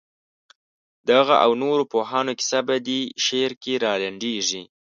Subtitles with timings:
[1.05, 4.63] د هغه او نورو پوهانو کیسه په دې شعر کې رالنډېږي.